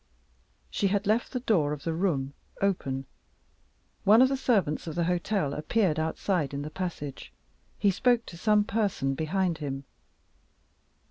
She 0.71 0.87
had 0.87 1.05
left 1.05 1.31
the 1.31 1.41
door 1.41 1.73
of 1.73 1.83
the 1.83 1.93
room 1.93 2.33
open. 2.59 3.05
One 4.03 4.19
of 4.23 4.29
the 4.29 4.35
servants 4.35 4.87
of 4.87 4.95
the 4.95 5.03
hotel 5.03 5.53
appeared 5.53 5.99
outside 5.99 6.55
in 6.55 6.63
the 6.63 6.71
passage. 6.71 7.31
He 7.77 7.91
spoke 7.91 8.25
to 8.25 8.35
some 8.35 8.63
person 8.63 9.13
behind 9.13 9.59
him. 9.59 9.83